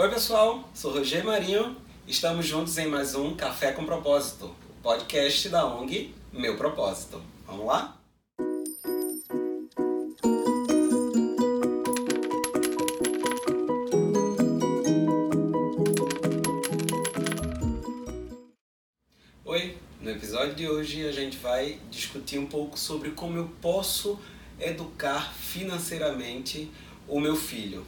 Oi 0.00 0.08
pessoal, 0.08 0.66
sou 0.72 0.94
Roger 0.94 1.22
Marinho. 1.22 1.76
Estamos 2.08 2.46
juntos 2.46 2.78
em 2.78 2.86
mais 2.86 3.14
um 3.14 3.36
Café 3.36 3.70
com 3.72 3.84
Propósito, 3.84 4.50
podcast 4.82 5.46
da 5.50 5.66
ONG 5.66 6.14
Meu 6.32 6.56
Propósito. 6.56 7.22
Vamos 7.46 7.66
lá? 7.66 8.00
Oi, 19.44 19.76
no 20.00 20.10
episódio 20.10 20.54
de 20.54 20.66
hoje 20.66 21.06
a 21.06 21.12
gente 21.12 21.36
vai 21.36 21.78
discutir 21.90 22.38
um 22.38 22.46
pouco 22.46 22.78
sobre 22.78 23.10
como 23.10 23.36
eu 23.36 23.50
posso 23.60 24.18
educar 24.58 25.34
financeiramente 25.34 26.70
o 27.06 27.20
meu 27.20 27.36
filho. 27.36 27.84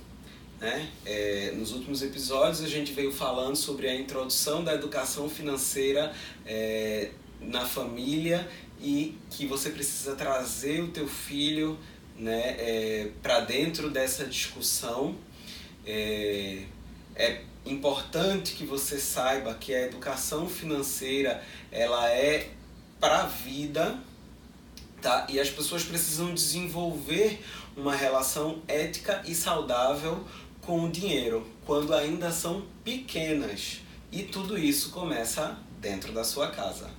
Né? 0.63 0.89
É, 1.05 1.53
nos 1.57 1.73
últimos 1.73 2.03
episódios 2.03 2.63
a 2.63 2.69
gente 2.69 2.93
veio 2.93 3.11
falando 3.11 3.57
sobre 3.57 3.89
a 3.89 3.96
introdução 3.96 4.63
da 4.63 4.73
educação 4.73 5.29
financeira 5.29 6.14
é, 6.46 7.11
na 7.41 7.67
família 7.67 8.49
e 8.81 9.19
que 9.29 9.45
você 9.45 9.71
precisa 9.71 10.14
trazer 10.14 10.81
o 10.81 10.86
teu 10.86 11.09
filho 11.09 11.77
né, 12.17 12.55
é, 12.61 13.09
para 13.21 13.41
dentro 13.41 13.91
dessa 13.91 14.25
discussão. 14.25 15.17
É, 15.85 16.63
é 17.17 17.43
importante 17.67 18.53
que 18.53 18.64
você 18.64 19.00
saiba 19.00 19.55
que 19.55 19.75
a 19.75 19.83
educação 19.83 20.49
financeira 20.49 21.43
ela 21.72 22.08
é 22.08 22.50
para 23.00 23.22
a 23.22 23.27
vida 23.27 23.99
tá? 25.00 25.27
e 25.29 25.41
as 25.41 25.50
pessoas 25.50 25.83
precisam 25.83 26.33
desenvolver 26.33 27.43
uma 27.77 27.97
relação 27.97 28.63
ética 28.69 29.22
e 29.27 29.35
saudável 29.35 30.25
com 30.62 30.84
o 30.84 30.90
dinheiro 30.90 31.46
quando 31.66 31.94
ainda 31.94 32.30
são 32.30 32.62
pequenas. 32.83 33.80
E 34.11 34.22
tudo 34.22 34.58
isso 34.58 34.91
começa 34.91 35.58
dentro 35.80 36.12
da 36.12 36.24
sua 36.24 36.48
casa. 36.48 36.91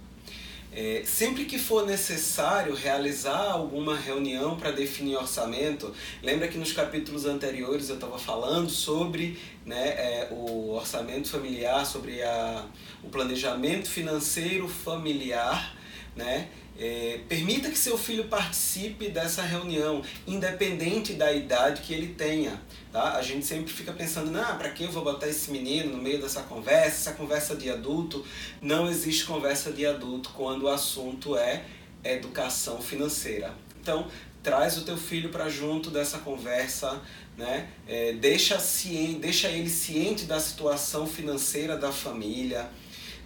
É, 0.75 1.03
sempre 1.05 1.45
que 1.45 1.59
for 1.59 1.86
necessário 1.86 2.73
realizar 2.73 3.52
alguma 3.52 3.95
reunião 3.95 4.58
para 4.58 4.72
definir 4.72 5.16
orçamento, 5.16 5.94
lembra 6.22 6.47
que 6.47 6.58
nos 6.58 6.72
capítulos 6.72 7.25
anteriores 7.25 7.89
eu 7.89 7.95
estava 7.95 8.17
falando 8.17 8.72
sobre 8.72 9.38
né, 9.64 9.89
é, 9.89 10.27
o 10.31 10.72
orçamento 10.72 11.30
familiar, 11.30 11.86
sobre 11.86 12.23
a, 12.23 12.66
o 13.03 13.09
planejamento 13.09 13.88
financeiro 13.88 14.67
familiar, 14.67 15.75
né? 16.16 16.50
É, 16.78 17.20
permita 17.30 17.70
que 17.70 17.78
seu 17.78 17.98
filho 17.98 18.26
participe 18.26 19.10
dessa 19.10 19.44
reunião, 19.44 20.02
independente 20.26 21.14
da 21.14 21.32
idade 21.32 21.82
que 21.82 21.94
ele 21.94 22.16
tenha. 22.16 22.60
Tá? 22.92 23.16
A 23.16 23.22
gente 23.22 23.46
sempre 23.46 23.72
fica 23.72 23.94
pensando, 23.94 24.32
para 24.58 24.70
que 24.70 24.84
eu 24.84 24.92
vou 24.92 25.04
botar 25.04 25.28
esse 25.28 25.52
menino 25.52 25.96
no 25.96 26.02
meio 26.02 26.22
dessa 26.22 26.42
conversa, 26.44 27.10
essa 27.10 27.14
conversa 27.14 27.56
de 27.56 27.70
adulto? 27.70 28.26
Não 28.62 28.90
existe 28.90 29.26
conversa 29.26 29.72
de 29.72 29.86
adulto 29.86 30.32
quando 30.36 30.64
o 30.64 30.68
assunto 30.68 31.38
é 31.38 31.64
educação 32.04 32.82
financeira. 32.82 33.54
Então, 33.80 34.08
traz 34.42 34.78
o 34.78 34.82
teu 34.82 34.98
filho 34.98 35.30
para 35.30 35.48
junto 35.48 35.90
dessa 35.90 36.20
conversa, 36.20 37.02
né? 37.38 37.70
É, 37.88 38.14
deixa, 38.14 38.60
ciente, 38.60 39.20
deixa 39.20 39.48
ele 39.48 39.70
ciente 39.70 40.26
da 40.26 40.40
situação 40.40 41.08
financeira 41.08 41.78
da 41.78 41.92
família. 41.92 42.70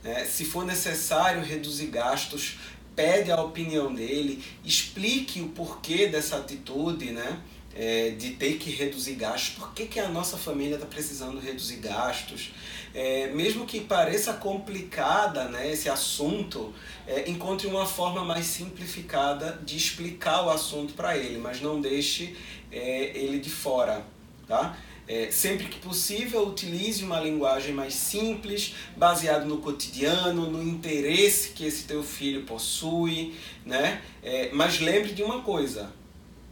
Né? 0.03 0.25
Se 0.25 0.45
for 0.45 0.66
necessário 0.66 1.44
reduzir 1.44 1.88
gastos, 1.88 2.58
pede 2.98 3.31
a 3.31 3.40
opinião 3.40 3.94
dele, 3.94 4.44
explique 4.66 5.40
o 5.40 5.50
porquê 5.50 6.08
dessa 6.08 6.38
atitude, 6.38 7.12
né? 7.12 7.40
É, 7.80 8.09
de 8.09 8.31
ter 8.31 8.58
que 8.58 8.72
reduzir 8.72 9.14
gastos, 9.14 9.53
por 9.53 9.72
que, 9.72 9.86
que 9.86 10.00
a 10.00 10.09
nossa 10.09 10.36
família 10.36 10.73
está 10.73 10.88
precisando 10.88 11.40
reduzir 11.40 11.75
gastos. 11.75 12.52
É, 12.92 13.28
mesmo 13.28 13.68
que 13.68 13.81
pareça 13.81 14.34
complicada 14.34 15.44
né, 15.44 15.72
esse 15.72 15.88
assunto, 15.88 16.73
é, 17.06 17.30
encontre 17.30 17.68
uma 17.68 17.86
forma 17.86 18.25
mais 18.25 18.48
simplificada 18.48 19.59
de 19.63 19.78
explicar 19.78 20.44
o 20.44 20.50
assunto 20.50 20.94
para 20.94 21.16
ele, 21.16 21.38
mas 21.38 21.62
não 21.62 21.80
deixe 21.80 22.36
é, 22.72 23.16
ele 23.16 23.40
de 23.40 23.52
fora. 23.52 24.03
Tá? 24.47 24.75
É, 25.07 25.31
sempre 25.31 25.68
que 25.68 25.79
possível, 25.79 26.45
utilize 26.45 27.01
uma 27.01 27.19
linguagem 27.19 27.73
mais 27.73 27.94
simples, 27.94 28.75
baseado 28.95 29.45
no 29.45 29.59
cotidiano, 29.59 30.51
no 30.51 30.62
interesse 30.62 31.50
que 31.51 31.66
esse 31.66 31.85
teu 31.85 32.03
filho 32.03 32.44
possui, 32.44 33.34
né? 33.66 34.01
É, 34.22 34.50
mas 34.51 34.81
lembre 34.81 35.13
de 35.13 35.23
uma 35.23 35.41
coisa: 35.41 35.94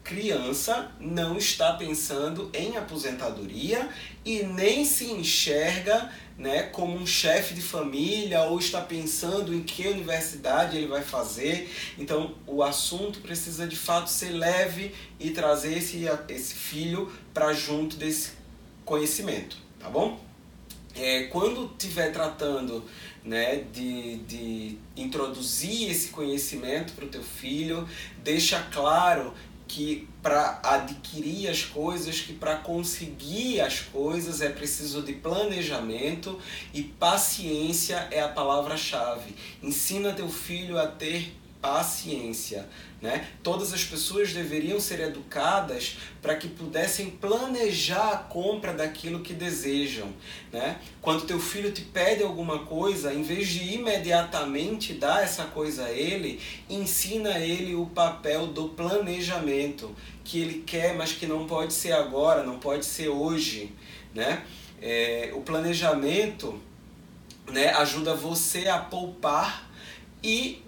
criança 0.05 0.89
não 1.01 1.37
está 1.37 1.73
pensando 1.73 2.49
em 2.53 2.77
aposentadoria 2.77 3.89
e 4.23 4.43
nem 4.43 4.85
se 4.85 5.11
enxerga 5.11 6.09
né, 6.37 6.63
como 6.63 6.95
um 6.95 7.07
chefe 7.07 7.53
de 7.53 7.61
família 7.61 8.41
ou 8.43 8.59
está 8.59 8.81
pensando 8.81 9.53
em 9.53 9.63
que 9.63 9.87
universidade 9.87 10.77
ele 10.77 10.87
vai 10.87 11.01
fazer. 11.01 11.69
Então, 11.97 12.35
o 12.45 12.61
assunto 12.61 13.19
precisa 13.19 13.67
de 13.67 13.75
fato 13.75 14.09
ser 14.09 14.31
leve 14.31 14.93
e 15.19 15.31
trazer 15.31 15.77
esse, 15.77 16.05
esse 16.29 16.53
filho 16.53 17.11
para 17.33 17.51
junto 17.53 17.95
desse 17.97 18.44
conhecimento, 18.85 19.57
tá 19.79 19.89
bom? 19.89 20.23
É, 20.95 21.23
quando 21.23 21.69
estiver 21.71 22.13
tratando 22.13 22.83
né, 23.23 23.65
de, 23.73 24.17
de 24.19 24.77
introduzir 24.95 25.89
esse 25.89 26.09
conhecimento 26.09 26.93
para 26.93 27.05
o 27.05 27.09
teu 27.09 27.23
filho, 27.23 27.87
deixa 28.23 28.61
claro 28.71 29.33
que 29.67 30.07
para 30.21 30.59
adquirir 30.63 31.49
as 31.49 31.63
coisas, 31.63 32.21
que 32.21 32.33
para 32.33 32.55
conseguir 32.57 33.59
as 33.59 33.79
coisas 33.79 34.41
é 34.41 34.49
preciso 34.49 35.01
de 35.01 35.13
planejamento 35.13 36.39
e 36.73 36.83
paciência 36.83 38.07
é 38.11 38.21
a 38.21 38.27
palavra-chave. 38.27 39.35
Ensina 39.61 40.13
teu 40.13 40.29
filho 40.29 40.79
a 40.79 40.87
ter 40.87 41.33
paciência. 41.65 42.69
Né? 43.01 43.27
Todas 43.41 43.73
as 43.73 43.83
pessoas 43.83 44.31
deveriam 44.31 44.79
ser 44.79 44.99
educadas 44.99 45.97
para 46.21 46.35
que 46.35 46.47
pudessem 46.47 47.09
planejar 47.09 48.11
a 48.11 48.17
compra 48.17 48.71
daquilo 48.71 49.21
que 49.21 49.33
desejam. 49.33 50.09
Né? 50.53 50.79
Quando 51.01 51.25
teu 51.25 51.39
filho 51.39 51.71
te 51.71 51.81
pede 51.81 52.23
alguma 52.23 52.59
coisa, 52.59 53.13
em 53.13 53.23
vez 53.23 53.47
de 53.49 53.73
imediatamente 53.73 54.93
dar 54.93 55.23
essa 55.23 55.45
coisa 55.45 55.85
a 55.85 55.91
ele, 55.91 56.39
ensina 56.69 57.31
a 57.31 57.39
ele 57.39 57.73
o 57.73 57.87
papel 57.87 58.47
do 58.47 58.69
planejamento 58.69 59.95
que 60.23 60.39
ele 60.39 60.63
quer, 60.65 60.95
mas 60.95 61.13
que 61.13 61.25
não 61.25 61.47
pode 61.47 61.73
ser 61.73 61.93
agora, 61.93 62.43
não 62.43 62.59
pode 62.59 62.85
ser 62.85 63.09
hoje. 63.09 63.73
Né? 64.13 64.43
É, 64.81 65.31
o 65.33 65.41
planejamento 65.41 66.59
né, 67.51 67.69
ajuda 67.69 68.13
você 68.15 68.67
a 68.67 68.77
poupar 68.77 69.69
e 70.23 70.64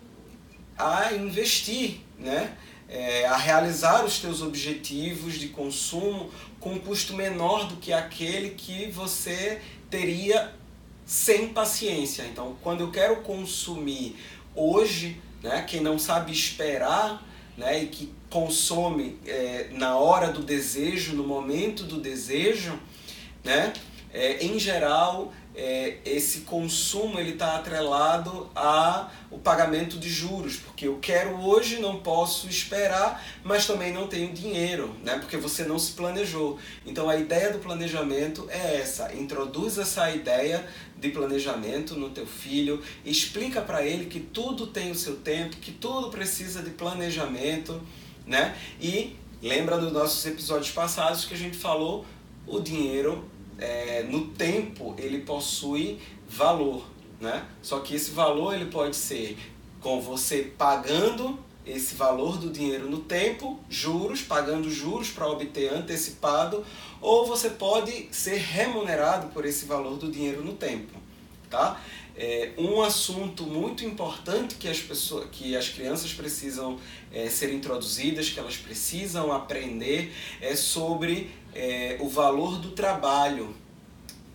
a 0.77 1.13
investir, 1.13 2.01
né? 2.17 2.55
É, 2.89 3.25
a 3.25 3.35
realizar 3.35 4.05
os 4.05 4.19
teus 4.19 4.41
objetivos 4.41 5.33
de 5.33 5.49
consumo 5.49 6.31
com 6.59 6.73
um 6.73 6.79
custo 6.79 7.13
menor 7.13 7.67
do 7.67 7.75
que 7.75 7.91
aquele 7.91 8.51
que 8.51 8.89
você 8.89 9.61
teria 9.89 10.53
sem 11.05 11.49
paciência. 11.49 12.23
Então, 12.23 12.55
quando 12.61 12.81
eu 12.81 12.91
quero 12.91 13.17
consumir 13.17 14.15
hoje, 14.55 15.21
né, 15.43 15.65
quem 15.67 15.81
não 15.81 15.99
sabe 15.99 16.31
esperar 16.31 17.25
né, 17.57 17.83
e 17.83 17.87
que 17.87 18.13
consome 18.29 19.17
é, 19.25 19.69
na 19.71 19.97
hora 19.97 20.31
do 20.31 20.41
desejo, 20.43 21.15
no 21.15 21.23
momento 21.23 21.83
do 21.83 21.99
desejo, 21.99 22.77
né, 23.43 23.73
é, 24.13 24.45
em 24.45 24.59
geral 24.59 25.33
é, 25.57 25.97
esse 26.05 26.41
consumo 26.41 27.19
ele 27.19 27.31
está 27.31 27.55
atrelado 27.55 28.47
a 28.55 29.09
o 29.31 29.39
pagamento 29.39 29.97
de 29.97 30.07
juros, 30.07 30.57
porque 30.57 30.87
eu 30.87 30.99
quero 31.01 31.41
hoje, 31.41 31.79
não 31.79 31.99
posso 31.99 32.47
esperar, 32.47 33.25
mas 33.43 33.65
também 33.65 33.91
não 33.91 34.07
tenho 34.07 34.31
dinheiro, 34.31 34.95
né? 35.03 35.17
porque 35.17 35.35
você 35.35 35.63
não 35.63 35.79
se 35.79 35.93
planejou. 35.93 36.59
Então 36.85 37.09
a 37.09 37.17
ideia 37.17 37.51
do 37.51 37.57
planejamento 37.57 38.47
é 38.49 38.77
essa, 38.77 39.11
introduz 39.15 39.79
essa 39.79 40.09
ideia 40.11 40.63
de 40.95 41.09
planejamento 41.09 41.95
no 41.95 42.11
teu 42.11 42.27
filho, 42.27 42.81
explica 43.03 43.59
para 43.59 43.83
ele 43.83 44.05
que 44.05 44.19
tudo 44.19 44.67
tem 44.67 44.91
o 44.91 44.95
seu 44.95 45.15
tempo, 45.15 45.57
que 45.57 45.71
tudo 45.71 46.09
precisa 46.09 46.61
de 46.61 46.69
planejamento, 46.69 47.81
né? 48.27 48.55
E 48.79 49.15
lembra 49.41 49.79
dos 49.79 49.91
nossos 49.91 50.23
episódios 50.25 50.71
passados 50.71 51.25
que 51.25 51.33
a 51.33 51.37
gente 51.37 51.57
falou 51.57 52.05
o 52.45 52.59
dinheiro 52.59 53.27
é, 53.57 54.03
no 54.03 54.27
tempo 54.27 54.95
ele 54.97 55.19
possui 55.19 55.99
valor, 56.27 56.85
né? 57.19 57.45
Só 57.61 57.79
que 57.79 57.95
esse 57.95 58.11
valor 58.11 58.53
ele 58.53 58.65
pode 58.65 58.95
ser 58.95 59.37
com 59.79 60.01
você 60.01 60.51
pagando 60.57 61.39
esse 61.65 61.95
valor 61.95 62.37
do 62.37 62.49
dinheiro 62.49 62.89
no 62.89 62.99
tempo, 62.99 63.59
juros, 63.69 64.21
pagando 64.21 64.69
juros 64.69 65.09
para 65.09 65.27
obter 65.27 65.73
antecipado, 65.73 66.65
ou 67.01 67.25
você 67.25 67.49
pode 67.49 68.07
ser 68.11 68.37
remunerado 68.37 69.27
por 69.27 69.45
esse 69.45 69.65
valor 69.65 69.97
do 69.97 70.09
dinheiro 70.09 70.43
no 70.43 70.53
tempo, 70.53 70.97
tá? 71.49 71.81
É, 72.19 72.53
um 72.57 72.81
assunto 72.81 73.43
muito 73.43 73.85
importante 73.85 74.55
que 74.55 74.67
as 74.67 74.79
pessoas, 74.79 75.27
que 75.31 75.55
as 75.55 75.69
crianças 75.69 76.11
precisam 76.13 76.79
é, 77.11 77.29
ser 77.29 77.53
introduzidas, 77.53 78.29
que 78.29 78.39
elas 78.39 78.57
precisam 78.57 79.31
aprender, 79.31 80.11
é 80.41 80.55
sobre 80.55 81.29
é, 81.57 81.97
o 81.99 82.07
valor 82.07 82.59
do 82.59 82.71
trabalho. 82.71 83.55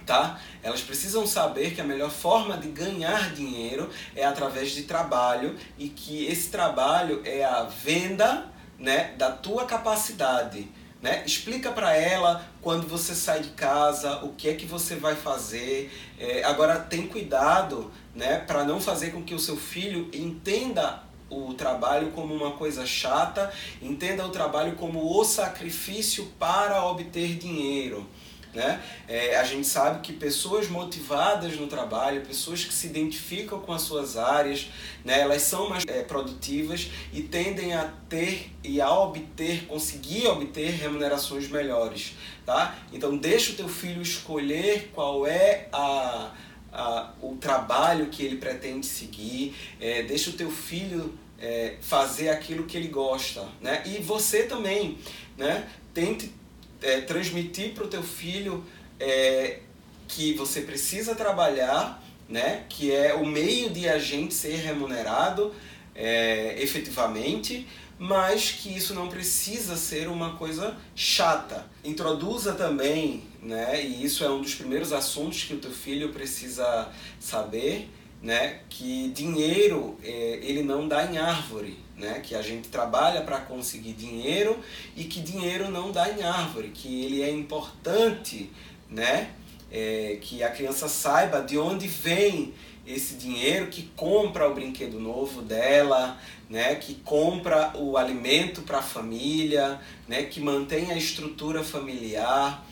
tá? 0.05 0.41
Elas 0.63 0.81
precisam 0.81 1.25
saber 1.27 1.75
que 1.75 1.81
a 1.81 1.85
melhor 1.85 2.11
forma 2.11 2.57
de 2.57 2.69
ganhar 2.69 3.33
dinheiro 3.33 3.89
é 4.17 4.25
através 4.25 4.73
de 4.73 4.83
trabalho 4.83 5.57
e 5.79 5.89
que 5.89 6.27
esse 6.27 6.51
trabalho 6.51 7.23
é 7.25 7.45
a 7.45 7.63
venda, 7.63 8.47
né, 8.79 9.15
da 9.17 9.31
tua 9.31 9.65
capacidade. 9.65 10.69
Né? 11.01 11.23
Explica 11.25 11.71
para 11.71 11.97
ela 11.97 12.45
quando 12.61 12.87
você 12.87 13.15
sai 13.15 13.41
de 13.41 13.51
casa, 13.51 14.25
o 14.25 14.33
que 14.35 14.49
é 14.49 14.55
que 14.55 14.67
você 14.67 14.97
vai 14.97 15.15
fazer. 15.15 15.93
É, 16.19 16.43
agora, 16.45 16.79
tem 16.79 17.07
cuidado 17.07 17.93
né, 18.15 18.39
para 18.39 18.65
não 18.65 18.81
fazer 18.81 19.13
com 19.13 19.23
que 19.23 19.35
o 19.35 19.39
seu 19.39 19.57
filho 19.57 20.11
entenda 20.13 21.03
o 21.33 21.55
trabalho 21.55 22.11
como 22.11 22.35
uma 22.35 22.53
coisa 22.53 22.85
chata, 22.85 23.53
entenda 23.81 24.27
o 24.27 24.31
trabalho 24.31 24.77
como 24.77 25.19
o 25.19 25.25
sacrifício 25.25 26.27
para 26.39 26.85
obter 26.85 27.37
dinheiro. 27.37 28.07
Né? 28.55 28.83
É, 29.09 29.37
a 29.39 29.45
gente 29.45 29.67
sabe 29.67 30.01
que 30.01 30.13
pessoas 30.13 30.69
motivadas 30.69 31.57
no 31.57 31.67
trabalho, 31.67 32.21
pessoas 32.21 32.63
que 32.63 32.75
se 32.75 32.87
identificam 32.87 33.59
com 33.61 33.73
as 33.73 33.81
suas 33.81 34.19
áreas, 34.19 34.69
né, 35.03 35.21
elas 35.21 35.41
são 35.41 35.71
mais 35.71 35.85
é, 35.87 36.03
produtivas 36.03 36.91
e 37.15 37.23
tendem 37.23 37.73
a 37.73 37.91
ter 38.11 38.51
e 38.63 38.79
a 38.79 38.93
obter, 38.93 39.65
conseguir 39.67 40.27
obter 40.27 40.71
remunerações 40.73 41.49
melhores. 41.49 42.13
Tá? 42.45 42.77
Então 42.93 43.17
deixa 43.17 43.53
o 43.53 43.57
teu 43.57 43.69
filho 43.69 44.03
escolher 44.03 44.91
qual 44.95 45.27
é 45.27 45.69
a, 45.73 46.33
a, 46.71 47.13
o 47.23 47.37
trabalho 47.37 48.09
que 48.09 48.23
ele 48.23 48.37
pretende 48.37 48.85
seguir, 48.85 49.55
é, 49.81 50.03
deixa 50.03 50.29
o 50.29 50.35
teu 50.35 50.51
filho 50.51 51.19
é, 51.43 51.75
fazer 51.81 52.29
aquilo 52.29 52.65
que 52.65 52.77
ele 52.77 52.87
gosta. 52.87 53.45
Né? 53.61 53.83
E 53.85 54.01
você 54.01 54.45
também, 54.45 54.97
né? 55.37 55.69
tente 55.93 56.33
é, 56.81 57.01
transmitir 57.01 57.75
para 57.75 57.85
o 57.85 57.89
teu 57.89 58.03
filho 58.03 58.65
é, 59.01 59.59
que 60.07 60.35
você 60.35 60.61
precisa 60.61 61.17
trabalhar, 61.17 62.01
né? 62.29 62.65
que 62.69 62.93
é 62.93 63.13
o 63.13 63.27
meio 63.27 63.71
de 63.71 63.89
a 63.89 63.99
gente 63.99 64.33
ser 64.33 64.55
remunerado 64.55 65.53
é, 65.95 66.63
efetivamente, 66.63 67.67
mas 67.99 68.53
que 68.53 68.75
isso 68.75 68.95
não 68.95 69.09
precisa 69.09 69.77
ser 69.77 70.09
uma 70.09 70.37
coisa 70.37 70.77
chata. 70.95 71.67
Introduza 71.85 72.53
também, 72.53 73.25
né? 73.43 73.85
e 73.85 74.05
isso 74.05 74.25
é 74.25 74.31
um 74.31 74.41
dos 74.41 74.55
primeiros 74.55 74.93
assuntos 74.93 75.43
que 75.43 75.55
o 75.55 75.59
teu 75.59 75.73
filho 75.73 76.11
precisa 76.11 76.89
saber, 77.19 77.89
né? 78.23 78.61
que 78.69 79.09
dinheiro 79.09 79.99
é, 80.03 80.39
ele 80.43 80.63
não 80.63 80.87
dá 80.87 81.05
em 81.05 81.19
árvore 81.19 81.83
né? 81.97 82.21
que 82.21 82.35
a 82.35 82.43
gente 82.43 82.69
trabalha 82.69 83.23
para 83.23 83.39
conseguir 83.39 83.93
dinheiro 83.93 84.59
e 84.97 85.05
que 85.05 85.21
dinheiro 85.21 85.71
não 85.71 85.93
dá 85.93 86.11
em 86.11 86.23
árvore, 86.23 86.69
que 86.69 87.05
ele 87.05 87.23
é 87.23 87.31
importante, 87.31 88.51
né? 88.89 89.31
É, 89.75 90.19
que 90.21 90.43
a 90.43 90.51
criança 90.51 90.87
saiba 90.87 91.41
de 91.41 91.57
onde 91.57 91.89
vem 91.89 92.53
esse 92.87 93.15
dinheiro 93.15 93.69
que 93.69 93.85
compra 93.97 94.47
o 94.51 94.55
brinquedo 94.55 95.01
novo 95.01 95.41
dela, 95.41 96.19
né, 96.51 96.75
que 96.75 96.97
compra 96.97 97.73
o 97.75 97.97
alimento 97.97 98.61
para 98.63 98.79
a 98.79 98.83
família, 98.83 99.81
né, 100.07 100.25
que 100.25 100.41
mantém 100.41 100.91
a 100.91 100.97
estrutura 100.97 101.65
familiar. 101.65 102.67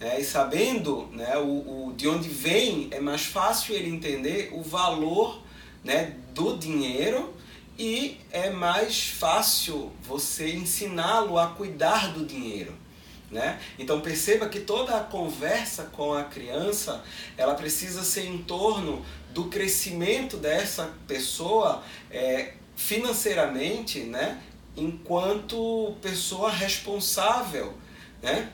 Né, 0.00 0.20
e 0.20 0.24
sabendo 0.24 1.06
né, 1.12 1.36
o, 1.36 1.88
o, 1.88 1.94
de 1.96 2.08
onde 2.08 2.28
vem, 2.28 2.88
é 2.90 3.00
mais 3.00 3.24
fácil 3.24 3.74
ele 3.74 3.88
entender 3.88 4.50
o 4.52 4.62
valor 4.62 5.40
né, 5.82 6.16
do 6.34 6.56
dinheiro 6.56 7.32
e 7.78 8.18
é 8.30 8.50
mais 8.50 9.08
fácil 9.08 9.92
você 10.02 10.52
ensiná-lo 10.54 11.38
a 11.38 11.48
cuidar 11.48 12.12
do 12.12 12.24
dinheiro. 12.24 12.72
Né? 13.30 13.58
Então 13.78 14.00
perceba 14.00 14.48
que 14.48 14.60
toda 14.60 14.96
a 14.96 15.00
conversa 15.02 15.84
com 15.84 16.12
a 16.12 16.22
criança 16.24 17.02
ela 17.36 17.54
precisa 17.54 18.04
ser 18.04 18.26
em 18.26 18.38
torno 18.38 19.04
do 19.32 19.46
crescimento 19.46 20.36
dessa 20.36 20.92
pessoa 21.08 21.82
é, 22.10 22.52
financeiramente, 22.76 24.00
né? 24.00 24.40
enquanto 24.76 25.96
pessoa 26.00 26.50
responsável. 26.50 27.74
Né? 28.22 28.50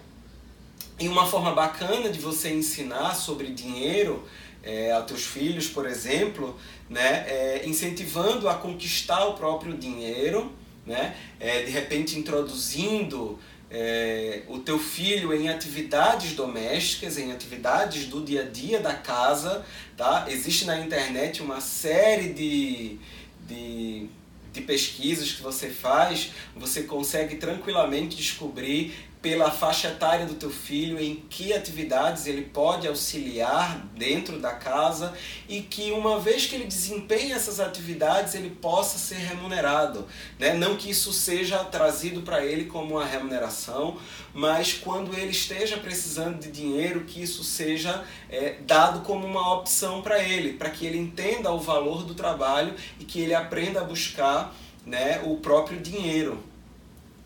E 1.00 1.08
uma 1.08 1.26
forma 1.26 1.52
bacana 1.52 2.10
de 2.10 2.18
você 2.18 2.52
ensinar 2.52 3.14
sobre 3.14 3.48
dinheiro 3.48 4.22
é, 4.62 4.92
aos 4.92 5.06
teus 5.06 5.24
filhos, 5.24 5.66
por 5.66 5.86
exemplo, 5.86 6.58
né, 6.90 7.24
é, 7.26 7.62
incentivando 7.64 8.46
a 8.46 8.54
conquistar 8.54 9.24
o 9.24 9.32
próprio 9.32 9.74
dinheiro, 9.78 10.52
né, 10.84 11.16
é, 11.40 11.62
de 11.62 11.70
repente 11.70 12.18
introduzindo 12.18 13.38
é, 13.70 14.42
o 14.46 14.58
teu 14.58 14.78
filho 14.78 15.32
em 15.32 15.48
atividades 15.48 16.34
domésticas, 16.34 17.16
em 17.16 17.32
atividades 17.32 18.04
do 18.04 18.22
dia 18.22 18.42
a 18.42 18.44
dia 18.44 18.78
da 18.78 18.92
casa, 18.92 19.64
tá? 19.96 20.26
Existe 20.28 20.66
na 20.66 20.80
internet 20.80 21.40
uma 21.40 21.62
série 21.62 22.34
de, 22.34 22.98
de, 23.48 24.06
de 24.52 24.60
pesquisas 24.62 25.32
que 25.32 25.40
você 25.40 25.70
faz, 25.70 26.32
você 26.54 26.82
consegue 26.82 27.36
tranquilamente 27.36 28.16
descobrir 28.16 28.92
pela 29.22 29.50
faixa 29.50 29.88
etária 29.88 30.24
do 30.24 30.34
teu 30.34 30.50
filho, 30.50 30.98
em 30.98 31.16
que 31.28 31.52
atividades 31.52 32.26
ele 32.26 32.42
pode 32.42 32.88
auxiliar 32.88 33.86
dentro 33.94 34.38
da 34.38 34.52
casa 34.52 35.12
e 35.48 35.60
que 35.60 35.92
uma 35.92 36.18
vez 36.18 36.46
que 36.46 36.54
ele 36.54 36.64
desempenha 36.64 37.36
essas 37.36 37.60
atividades 37.60 38.34
ele 38.34 38.50
possa 38.50 38.98
ser 38.98 39.16
remunerado, 39.16 40.06
né? 40.38 40.54
Não 40.54 40.76
que 40.76 40.90
isso 40.90 41.12
seja 41.12 41.62
trazido 41.64 42.22
para 42.22 42.44
ele 42.44 42.64
como 42.64 42.94
uma 42.94 43.04
remuneração, 43.04 43.98
mas 44.32 44.72
quando 44.72 45.14
ele 45.14 45.30
esteja 45.30 45.76
precisando 45.76 46.38
de 46.38 46.50
dinheiro 46.50 47.04
que 47.04 47.22
isso 47.22 47.44
seja 47.44 48.02
é, 48.30 48.56
dado 48.62 49.00
como 49.00 49.26
uma 49.26 49.54
opção 49.54 50.00
para 50.00 50.22
ele, 50.22 50.54
para 50.54 50.70
que 50.70 50.86
ele 50.86 50.98
entenda 50.98 51.52
o 51.52 51.60
valor 51.60 52.04
do 52.04 52.14
trabalho 52.14 52.74
e 52.98 53.04
que 53.04 53.20
ele 53.20 53.34
aprenda 53.34 53.80
a 53.80 53.84
buscar 53.84 54.54
né, 54.86 55.20
o 55.24 55.36
próprio 55.36 55.78
dinheiro. 55.78 56.49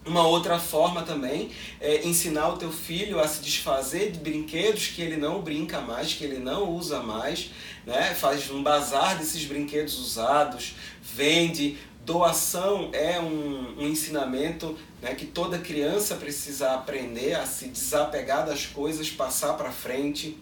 Uma 0.07 0.27
outra 0.27 0.59
forma 0.59 1.03
também 1.03 1.51
é 1.81 2.07
ensinar 2.07 2.49
o 2.51 2.59
teu 2.59 2.71
filho 2.71 3.19
a 3.19 3.27
se 3.27 3.41
desfazer 3.41 4.13
de 4.13 4.19
brinquedos 4.19 4.89
que 4.89 5.01
ele 5.01 5.17
não 5.17 5.41
brinca 5.41 5.81
mais, 5.81 6.13
que 6.13 6.25
ele 6.25 6.39
não 6.39 6.71
usa 6.71 7.01
mais, 7.01 7.51
né? 7.87 8.15
Faz 8.15 8.51
um 8.51 8.63
bazar 8.63 9.17
desses 9.17 9.45
brinquedos 9.47 9.99
usados, 9.99 10.75
vende. 11.03 11.79
Doação 12.05 12.91
é 12.93 13.19
um, 13.19 13.77
um 13.79 13.87
ensinamento 13.87 14.77
né, 15.01 15.15
que 15.15 15.25
toda 15.25 15.59
criança 15.59 16.17
precisa 16.17 16.75
aprender 16.75 17.33
a 17.33 17.47
se 17.47 17.69
desapegar 17.69 18.45
das 18.45 18.67
coisas, 18.67 19.11
passar 19.11 19.55
para 19.55 19.73
frente. 19.73 20.37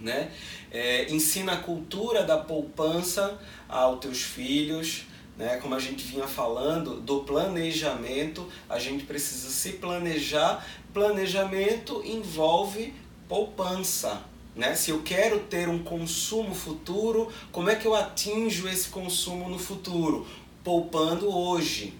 Né? 0.00 0.30
É, 0.70 1.12
ensina 1.12 1.52
a 1.52 1.56
cultura 1.58 2.22
da 2.22 2.38
poupança 2.38 3.38
aos 3.68 4.00
teus 4.00 4.22
filhos 4.22 5.04
né? 5.36 5.56
Como 5.56 5.74
a 5.74 5.78
gente 5.78 6.04
vinha 6.04 6.26
falando 6.26 7.00
do 7.00 7.20
planejamento, 7.20 8.46
a 8.68 8.78
gente 8.78 9.04
precisa 9.04 9.50
se 9.50 9.72
planejar. 9.72 10.66
Planejamento 10.92 12.02
envolve 12.04 12.94
poupança. 13.28 14.22
Né? 14.54 14.74
Se 14.74 14.90
eu 14.90 15.02
quero 15.02 15.40
ter 15.40 15.68
um 15.68 15.82
consumo 15.82 16.54
futuro, 16.54 17.30
como 17.52 17.68
é 17.68 17.76
que 17.76 17.86
eu 17.86 17.94
atinjo 17.94 18.66
esse 18.68 18.88
consumo 18.88 19.48
no 19.48 19.58
futuro? 19.58 20.26
Poupando 20.64 21.28
hoje. 21.28 21.92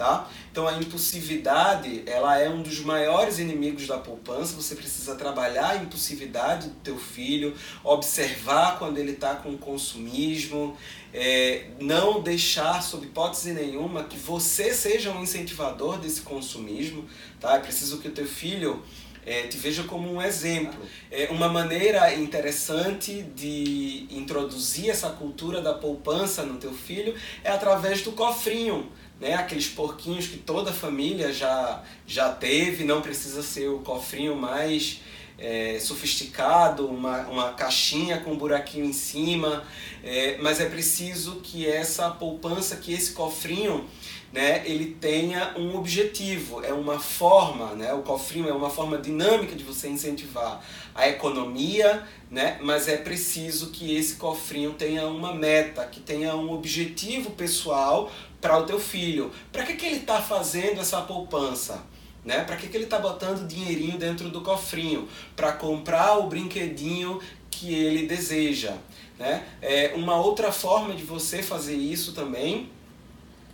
Tá? 0.00 0.26
Então 0.50 0.66
a 0.66 0.78
impulsividade 0.78 2.04
ela 2.06 2.38
é 2.38 2.48
um 2.48 2.62
dos 2.62 2.80
maiores 2.80 3.38
inimigos 3.38 3.86
da 3.86 3.98
poupança. 3.98 4.54
Você 4.56 4.74
precisa 4.74 5.14
trabalhar 5.14 5.72
a 5.72 5.76
impulsividade 5.76 6.68
do 6.68 6.74
teu 6.76 6.96
filho, 6.96 7.54
observar 7.84 8.78
quando 8.78 8.96
ele 8.96 9.12
está 9.12 9.34
com 9.34 9.58
consumismo, 9.58 10.74
é, 11.12 11.66
não 11.78 12.22
deixar, 12.22 12.82
sob 12.82 13.04
hipótese 13.04 13.52
nenhuma, 13.52 14.04
que 14.04 14.16
você 14.16 14.72
seja 14.72 15.10
um 15.10 15.22
incentivador 15.22 15.98
desse 15.98 16.22
consumismo. 16.22 17.04
Tá? 17.38 17.56
É 17.56 17.58
preciso 17.58 17.98
que 17.98 18.08
o 18.08 18.12
teu 18.12 18.26
filho 18.26 18.82
é, 19.26 19.48
te 19.48 19.58
veja 19.58 19.82
como 19.82 20.10
um 20.10 20.22
exemplo. 20.22 20.80
É 21.10 21.28
uma 21.30 21.50
maneira 21.50 22.14
interessante 22.14 23.22
de 23.36 24.06
introduzir 24.10 24.88
essa 24.88 25.10
cultura 25.10 25.60
da 25.60 25.74
poupança 25.74 26.42
no 26.42 26.56
teu 26.56 26.72
filho 26.72 27.14
é 27.44 27.50
através 27.50 28.00
do 28.00 28.12
cofrinho 28.12 28.90
né? 29.20 29.34
Aqueles 29.34 29.68
porquinhos 29.68 30.26
que 30.26 30.38
toda 30.38 30.72
família 30.72 31.32
já, 31.32 31.82
já 32.06 32.32
teve, 32.32 32.84
não 32.84 33.02
precisa 33.02 33.42
ser 33.42 33.68
o 33.68 33.80
cofrinho 33.80 34.34
mais 34.34 35.00
é, 35.40 35.78
sofisticado, 35.80 36.86
uma, 36.86 37.26
uma 37.28 37.52
caixinha 37.52 38.20
com 38.20 38.32
um 38.32 38.36
buraquinho 38.36 38.84
em 38.84 38.92
cima, 38.92 39.64
é, 40.02 40.38
mas 40.40 40.60
é 40.60 40.66
preciso 40.66 41.36
que 41.42 41.66
essa 41.66 42.10
poupança, 42.10 42.76
que 42.76 42.92
esse 42.92 43.12
cofrinho, 43.12 43.86
né, 44.32 44.62
ele 44.64 44.94
tenha 45.00 45.54
um 45.56 45.76
objetivo, 45.76 46.62
é 46.62 46.72
uma 46.72 47.00
forma, 47.00 47.74
né, 47.74 47.92
o 47.94 48.02
cofrinho 48.02 48.48
é 48.48 48.52
uma 48.52 48.70
forma 48.70 48.98
dinâmica 48.98 49.56
de 49.56 49.64
você 49.64 49.88
incentivar 49.88 50.62
a 50.94 51.08
economia, 51.08 52.06
né, 52.30 52.58
mas 52.60 52.86
é 52.86 52.98
preciso 52.98 53.70
que 53.70 53.96
esse 53.96 54.16
cofrinho 54.16 54.74
tenha 54.74 55.06
uma 55.06 55.34
meta, 55.34 55.84
que 55.86 56.00
tenha 56.00 56.36
um 56.36 56.52
objetivo 56.52 57.30
pessoal 57.30 58.12
para 58.40 58.58
o 58.58 58.64
teu 58.64 58.80
filho. 58.80 59.30
Para 59.52 59.64
que, 59.64 59.74
que 59.74 59.86
ele 59.86 59.96
está 59.96 60.20
fazendo 60.20 60.80
essa 60.80 61.00
poupança? 61.02 61.82
Né? 62.24 62.44
Para 62.44 62.56
que, 62.56 62.68
que 62.68 62.76
ele 62.76 62.84
está 62.84 62.98
botando 62.98 63.46
dinheirinho 63.46 63.98
dentro 63.98 64.28
do 64.28 64.40
cofrinho? 64.40 65.08
Para 65.34 65.52
comprar 65.52 66.18
o 66.18 66.26
brinquedinho 66.28 67.20
que 67.50 67.74
ele 67.74 68.06
deseja. 68.06 68.74
Né? 69.18 69.44
É, 69.60 69.92
uma 69.94 70.16
outra 70.16 70.52
forma 70.52 70.94
de 70.94 71.02
você 71.02 71.42
fazer 71.42 71.76
isso 71.76 72.12
também 72.12 72.70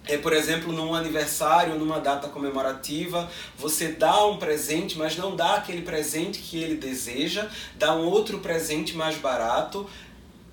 é, 0.09 0.17
por 0.17 0.33
exemplo, 0.33 0.73
num 0.73 0.95
aniversário, 0.95 1.77
numa 1.77 1.99
data 1.99 2.29
comemorativa, 2.29 3.29
você 3.59 3.89
dá 3.89 4.25
um 4.25 4.37
presente, 4.37 4.97
mas 4.97 5.17
não 5.17 5.35
dá 5.35 5.57
aquele 5.57 5.83
presente 5.83 6.39
que 6.39 6.63
ele 6.63 6.77
deseja, 6.77 7.49
dá 7.75 7.93
um 7.95 8.07
outro 8.07 8.39
presente 8.39 8.97
mais 8.97 9.17
barato. 9.17 9.89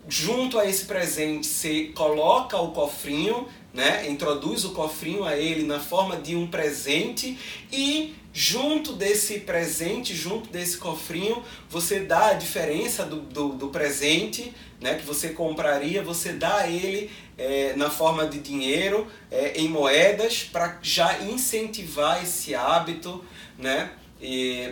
Junto 0.07 0.59
a 0.59 0.67
esse 0.67 0.85
presente, 0.85 1.47
você 1.47 1.91
coloca 1.95 2.57
o 2.57 2.71
cofrinho, 2.71 3.47
né? 3.73 4.07
Introduz 4.09 4.65
o 4.65 4.71
cofrinho 4.71 5.23
a 5.23 5.37
ele 5.37 5.63
na 5.63 5.79
forma 5.79 6.17
de 6.17 6.35
um 6.35 6.47
presente 6.47 7.37
e 7.71 8.13
junto 8.33 8.93
desse 8.93 9.41
presente, 9.41 10.15
junto 10.15 10.49
desse 10.49 10.77
cofrinho, 10.77 11.43
você 11.69 11.99
dá 11.99 12.29
a 12.29 12.33
diferença 12.33 13.05
do, 13.05 13.21
do, 13.21 13.49
do 13.49 13.67
presente 13.67 14.51
né, 14.81 14.95
que 14.95 15.05
você 15.05 15.29
compraria, 15.29 16.03
você 16.03 16.33
dá 16.33 16.57
a 16.57 16.67
ele 16.67 17.09
é, 17.37 17.73
na 17.75 17.89
forma 17.89 18.27
de 18.27 18.39
dinheiro, 18.39 19.07
é, 19.31 19.53
em 19.55 19.69
moedas, 19.69 20.43
para 20.43 20.79
já 20.81 21.19
incentivar 21.21 22.21
esse 22.21 22.53
hábito, 22.55 23.23
né, 23.57 23.91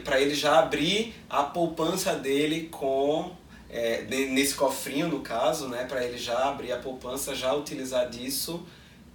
para 0.04 0.22
ele 0.22 0.34
já 0.34 0.60
abrir 0.60 1.14
a 1.30 1.44
poupança 1.44 2.16
dele 2.16 2.70
com 2.72 3.32
é, 3.72 4.04
nesse 4.10 4.54
cofrinho 4.54 5.08
no 5.08 5.22
caso, 5.22 5.68
né, 5.70 5.86
para 5.86 6.06
ele 6.06 6.18
já 6.18 6.50
abrir 6.50 6.72
a 6.72 6.78
poupança, 6.78 7.34
já 7.34 7.54
utilizar 7.54 8.10
disso 8.10 8.66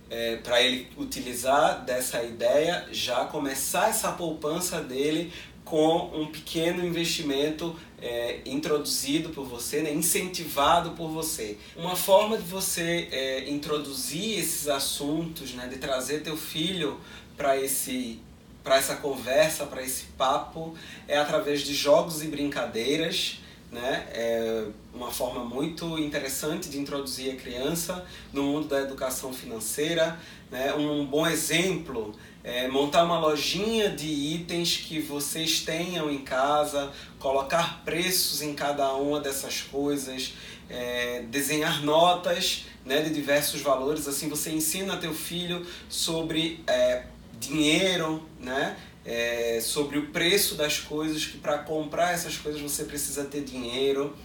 é, 0.08 0.36
para 0.36 0.62
ele 0.62 0.88
utilizar 0.96 1.84
dessa 1.84 2.22
ideia, 2.22 2.86
já 2.92 3.25
começar 3.25 3.88
essa 3.88 4.12
poupança 4.12 4.80
dele 4.80 5.32
com 5.64 6.12
um 6.14 6.26
pequeno 6.26 6.86
investimento 6.86 7.76
é, 8.00 8.40
introduzido 8.46 9.30
por 9.30 9.44
você, 9.44 9.82
né, 9.82 9.92
incentivado 9.92 10.92
por 10.92 11.08
você. 11.08 11.58
Uma 11.75 11.96
forma 11.96 12.36
de 12.36 12.44
você 12.44 13.08
é, 13.10 13.50
introduzir 13.50 14.38
esses 14.38 14.68
assuntos, 14.68 15.54
né, 15.54 15.66
de 15.66 15.78
trazer 15.78 16.22
teu 16.22 16.36
filho 16.36 17.00
para 17.36 17.56
esse 17.56 18.20
para 18.62 18.78
essa 18.78 18.96
conversa, 18.96 19.64
para 19.64 19.80
esse 19.80 20.06
papo, 20.18 20.75
é 21.06 21.16
através 21.16 21.60
de 21.60 21.72
jogos 21.72 22.20
e 22.25 22.26
brincadeiras 22.26 23.38
né? 23.70 24.06
É 24.12 24.64
uma 24.94 25.11
forma 25.11 25.44
muito 25.44 25.99
interessante 25.99 26.68
de 26.68 26.78
introduzir 26.78 27.32
a 27.32 27.37
criança 27.37 28.04
no 28.32 28.42
mundo 28.42 28.68
da 28.68 28.80
educação 28.80 29.32
financeira. 29.32 30.18
Né? 30.50 30.73
Um 30.75 31.04
bom 31.04 31.26
exemplo 31.26 32.14
é 32.44 32.68
montar 32.68 33.04
uma 33.04 33.18
lojinha 33.18 33.90
de 33.90 34.06
itens 34.06 34.76
que 34.76 35.00
vocês 35.00 35.61
tenham 35.62 36.11
em 36.11 36.18
casa, 36.18 36.92
colocar 37.18 37.82
preços 37.85 38.40
em 38.40 38.54
cada 38.54 38.94
uma 38.94 39.20
dessas 39.20 39.62
coisas, 39.62 40.35
é, 40.70 41.23
desenhar 41.28 41.82
notas 41.82 42.66
né, 42.85 43.02
de 43.02 43.11
diversos 43.11 43.61
valores. 43.61 44.06
Assim 44.06 44.28
você 44.28 44.50
ensina 44.50 44.96
teu 44.96 45.12
filho 45.12 45.66
sobre 45.88 46.62
é, 46.68 47.04
dinheiro, 47.38 48.25
né? 48.40 48.76
É, 49.06 49.60
sobre 49.62 49.98
o 49.98 50.08
preço 50.08 50.56
das 50.56 50.78
coisas, 50.78 51.25
que 51.25 51.38
para 51.38 51.58
comprar 51.58 52.12
essas 52.12 52.36
coisas 52.36 52.60
você 52.60 52.84
precisa 52.84 53.25
ter 53.25 53.42
dinheiro. 53.42 54.16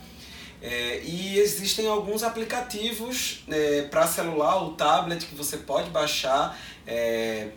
É, 0.61 1.01
e 1.03 1.39
existem 1.39 1.88
alguns 1.88 2.23
aplicativos 2.23 3.43
é, 3.47 3.83
para 3.83 4.05
celular 4.07 4.57
ou 4.63 4.73
tablet 4.73 5.25
que 5.25 5.35
você 5.35 5.57
pode 5.57 5.89
baixar. 5.89 6.59
É, 6.85 7.50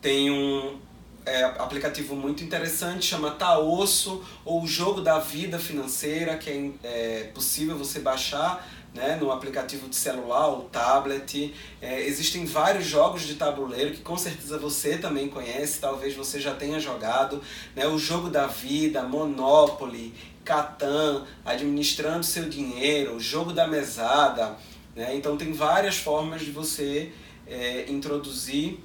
tem 0.00 0.30
um 0.30 0.78
é, 1.26 1.44
aplicativo 1.44 2.16
muito 2.16 2.42
interessante, 2.42 3.06
chama 3.06 3.32
Taosso, 3.32 4.24
ou 4.44 4.62
o 4.62 4.66
Jogo 4.66 5.00
da 5.00 5.18
Vida 5.18 5.58
Financeira, 5.58 6.36
que 6.38 6.50
é, 6.50 6.70
é 6.84 7.30
possível 7.34 7.76
você 7.76 8.00
baixar 8.00 8.66
né, 8.94 9.16
no 9.20 9.30
aplicativo 9.30 9.88
de 9.88 9.96
celular 9.96 10.48
ou 10.48 10.62
tablet. 10.64 11.54
É, 11.80 12.00
existem 12.06 12.44
vários 12.44 12.84
jogos 12.84 13.22
de 13.22 13.34
tabuleiro 13.34 13.92
que 13.92 14.00
com 14.00 14.16
certeza 14.16 14.58
você 14.58 14.98
também 14.98 15.28
conhece, 15.28 15.80
talvez 15.80 16.14
você 16.14 16.40
já 16.40 16.54
tenha 16.54 16.80
jogado. 16.80 17.42
Né, 17.74 17.86
o 17.86 17.98
Jogo 17.98 18.30
da 18.30 18.46
Vida, 18.46 19.02
Monopoly, 19.02 20.14
Catan, 20.44 21.24
Administrando 21.44 22.24
Seu 22.24 22.48
Dinheiro, 22.48 23.16
o 23.16 23.20
Jogo 23.20 23.52
da 23.52 23.66
Mesada. 23.66 24.56
Né, 24.96 25.14
então 25.14 25.36
tem 25.36 25.52
várias 25.52 25.96
formas 25.96 26.40
de 26.40 26.50
você 26.50 27.12
é, 27.46 27.90
introduzir 27.90 28.78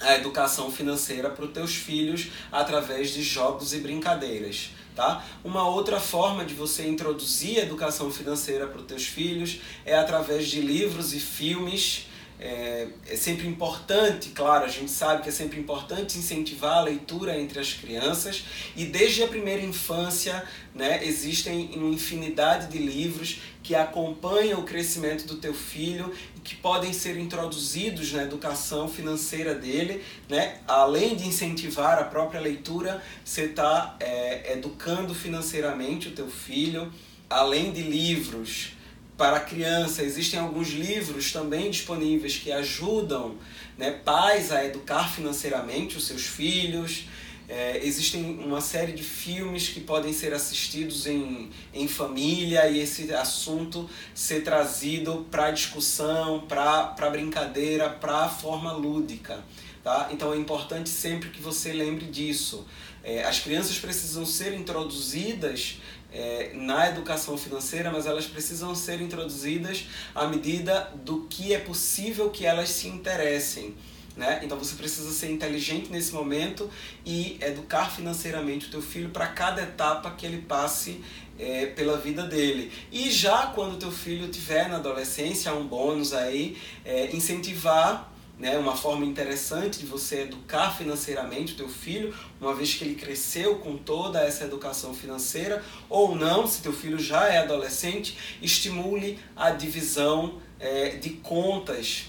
a 0.00 0.16
educação 0.16 0.70
financeira 0.70 1.30
para 1.30 1.44
os 1.44 1.52
teus 1.52 1.74
filhos 1.74 2.28
através 2.52 3.10
de 3.10 3.22
jogos 3.22 3.72
e 3.72 3.78
brincadeiras. 3.78 4.70
Tá? 4.94 5.24
Uma 5.42 5.68
outra 5.68 5.98
forma 5.98 6.44
de 6.44 6.54
você 6.54 6.86
introduzir 6.86 7.58
educação 7.58 8.12
financeira 8.12 8.66
para 8.68 8.80
os 8.80 8.86
teus 8.86 9.04
filhos 9.06 9.60
é 9.84 9.96
através 9.96 10.46
de 10.46 10.60
livros 10.60 11.12
e 11.12 11.18
filmes. 11.18 12.06
É, 12.38 12.88
é, 13.08 13.16
sempre 13.16 13.46
importante, 13.46 14.30
claro, 14.30 14.64
a 14.64 14.68
gente 14.68 14.90
sabe 14.90 15.22
que 15.22 15.28
é 15.28 15.32
sempre 15.32 15.60
importante 15.60 16.18
incentivar 16.18 16.78
a 16.78 16.82
leitura 16.82 17.38
entre 17.38 17.60
as 17.60 17.72
crianças 17.72 18.44
e 18.76 18.84
desde 18.84 19.22
a 19.22 19.28
primeira 19.28 19.62
infância 19.62 20.44
né, 20.74 21.06
existem 21.06 21.70
uma 21.76 21.94
infinidade 21.94 22.72
de 22.72 22.78
livros 22.78 23.40
que 23.62 23.74
acompanham 23.74 24.60
o 24.60 24.64
crescimento 24.64 25.26
do 25.26 25.36
teu 25.36 25.54
filho 25.54 26.12
e 26.36 26.40
que 26.40 26.56
podem 26.56 26.92
ser 26.92 27.16
introduzidos 27.16 28.12
na 28.12 28.24
educação 28.24 28.88
financeira 28.88 29.54
dele, 29.54 30.02
né? 30.28 30.58
além 30.66 31.14
de 31.14 31.26
incentivar 31.26 31.98
a 32.00 32.04
própria 32.04 32.40
leitura, 32.40 33.00
você 33.24 33.44
está 33.44 33.96
é, 34.00 34.52
educando 34.54 35.14
financeiramente 35.14 36.08
o 36.08 36.10
teu 36.10 36.28
filho, 36.28 36.92
além 37.30 37.72
de 37.72 37.80
livros 37.80 38.72
para 39.16 39.38
criança, 39.40 40.02
existem 40.02 40.40
alguns 40.40 40.70
livros 40.70 41.32
também 41.32 41.70
disponíveis 41.70 42.36
que 42.36 42.50
ajudam 42.50 43.36
né, 43.78 43.90
pais 43.90 44.50
a 44.50 44.64
educar 44.64 45.08
financeiramente 45.08 45.96
os 45.96 46.06
seus 46.06 46.22
filhos. 46.22 47.06
É, 47.46 47.78
existem 47.84 48.38
uma 48.38 48.60
série 48.60 48.92
de 48.92 49.04
filmes 49.04 49.68
que 49.68 49.80
podem 49.80 50.12
ser 50.12 50.32
assistidos 50.32 51.06
em, 51.06 51.50
em 51.72 51.86
família 51.86 52.68
e 52.68 52.80
esse 52.80 53.12
assunto 53.12 53.88
ser 54.14 54.42
trazido 54.42 55.26
para 55.30 55.50
discussão, 55.50 56.40
para 56.48 57.10
brincadeira, 57.10 57.90
para 57.90 58.28
forma 58.28 58.72
lúdica. 58.72 59.44
Tá? 59.84 60.08
Então 60.10 60.32
é 60.32 60.36
importante 60.36 60.88
sempre 60.88 61.28
que 61.28 61.40
você 61.40 61.72
lembre 61.72 62.06
disso. 62.06 62.66
É, 63.02 63.22
as 63.22 63.38
crianças 63.38 63.78
precisam 63.78 64.24
ser 64.24 64.54
introduzidas 64.54 65.76
é, 66.14 66.52
na 66.54 66.88
educação 66.88 67.36
financeira, 67.36 67.90
mas 67.90 68.06
elas 68.06 68.26
precisam 68.26 68.74
ser 68.74 69.00
introduzidas 69.00 69.86
à 70.14 70.26
medida 70.28 70.92
do 71.04 71.22
que 71.22 71.52
é 71.52 71.58
possível 71.58 72.30
que 72.30 72.46
elas 72.46 72.70
se 72.70 72.86
interessem. 72.86 73.74
Né? 74.16 74.40
Então 74.44 74.56
você 74.56 74.76
precisa 74.76 75.10
ser 75.10 75.32
inteligente 75.32 75.90
nesse 75.90 76.12
momento 76.12 76.70
e 77.04 77.36
educar 77.42 77.90
financeiramente 77.90 78.68
o 78.68 78.70
teu 78.70 78.80
filho 78.80 79.10
para 79.10 79.26
cada 79.26 79.60
etapa 79.60 80.08
que 80.12 80.24
ele 80.24 80.42
passe 80.42 81.02
é, 81.36 81.66
pela 81.66 81.98
vida 81.98 82.22
dele. 82.22 82.70
E 82.92 83.10
já 83.10 83.48
quando 83.48 83.76
teu 83.76 83.90
filho 83.90 84.28
tiver 84.28 84.68
na 84.68 84.76
adolescência, 84.76 85.52
um 85.52 85.66
bônus 85.66 86.14
aí, 86.14 86.56
é, 86.84 87.10
incentivar 87.14 88.13
né, 88.38 88.58
uma 88.58 88.76
forma 88.76 89.04
interessante 89.04 89.78
de 89.78 89.86
você 89.86 90.22
educar 90.22 90.70
financeiramente 90.70 91.52
o 91.52 91.56
teu 91.56 91.68
filho, 91.68 92.14
uma 92.40 92.54
vez 92.54 92.74
que 92.74 92.84
ele 92.84 92.94
cresceu 92.94 93.56
com 93.56 93.76
toda 93.76 94.20
essa 94.20 94.44
educação 94.44 94.92
financeira, 94.92 95.62
ou 95.88 96.14
não, 96.14 96.46
se 96.46 96.62
teu 96.62 96.72
filho 96.72 96.98
já 96.98 97.28
é 97.28 97.38
adolescente, 97.38 98.18
estimule 98.42 99.18
a 99.36 99.50
divisão 99.50 100.40
é, 100.58 100.90
de 100.96 101.10
contas 101.10 102.06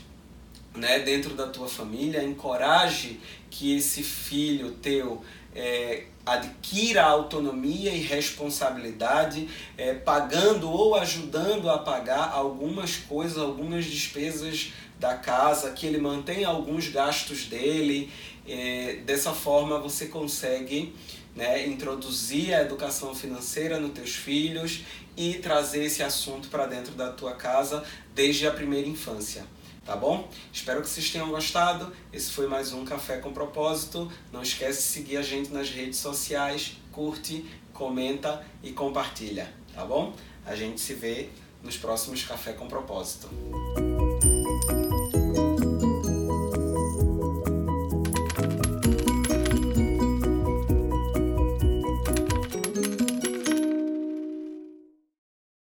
né, 0.75 0.99
dentro 0.99 1.35
da 1.35 1.47
tua 1.47 1.67
família, 1.67 2.23
encoraje 2.23 3.19
que 3.49 3.75
esse 3.77 4.03
filho 4.03 4.71
teu 4.71 5.21
é, 5.55 6.05
adquira 6.25 7.03
autonomia 7.03 7.91
e 7.91 7.99
responsabilidade, 7.99 9.47
é, 9.77 9.93
pagando 9.93 10.69
ou 10.69 10.95
ajudando 10.95 11.69
a 11.69 11.77
pagar 11.77 12.31
algumas 12.31 12.97
coisas, 12.97 13.37
algumas 13.37 13.85
despesas 13.85 14.73
da 14.99 15.15
casa, 15.15 15.71
que 15.71 15.85
ele 15.85 15.97
mantenha 15.97 16.47
alguns 16.47 16.89
gastos 16.89 17.45
dele. 17.45 18.11
É, 18.47 19.01
dessa 19.05 19.33
forma 19.33 19.79
você 19.79 20.07
consegue 20.07 20.93
né, 21.35 21.67
introduzir 21.67 22.53
a 22.53 22.61
educação 22.61 23.15
financeira 23.15 23.79
nos 23.79 23.91
teus 23.91 24.15
filhos 24.15 24.81
e 25.17 25.35
trazer 25.35 25.85
esse 25.85 26.03
assunto 26.03 26.47
para 26.49 26.67
dentro 26.67 26.93
da 26.93 27.11
tua 27.11 27.33
casa 27.33 27.83
desde 28.13 28.47
a 28.47 28.51
primeira 28.51 28.87
infância 28.87 29.45
tá 29.85 29.95
bom? 29.95 30.27
Espero 30.51 30.81
que 30.81 30.89
vocês 30.89 31.11
tenham 31.11 31.29
gostado. 31.29 31.93
Esse 32.11 32.31
foi 32.31 32.47
mais 32.47 32.73
um 32.73 32.83
Café 32.83 33.17
com 33.17 33.31
Propósito. 33.31 34.11
Não 34.33 34.41
esquece 34.41 34.79
de 34.79 34.87
seguir 34.87 35.17
a 35.17 35.21
gente 35.21 35.53
nas 35.53 35.69
redes 35.69 35.99
sociais, 35.99 36.77
curte, 36.91 37.45
comenta 37.71 38.43
e 38.63 38.71
compartilha, 38.71 39.53
tá 39.73 39.85
bom? 39.85 40.13
A 40.43 40.55
gente 40.55 40.81
se 40.81 40.95
vê 40.95 41.29
nos 41.61 41.77
próximos 41.77 42.23
Café 42.23 42.53
com 42.53 42.67
Propósito. 42.67 43.29